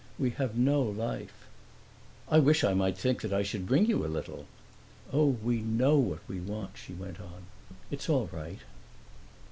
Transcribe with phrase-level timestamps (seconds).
[0.17, 1.45] We have no life."
[2.27, 4.47] "I wish I might think that I should bring you a little."
[5.13, 7.43] "Oh, we know what we want," she went on.
[7.91, 8.61] "It's all right."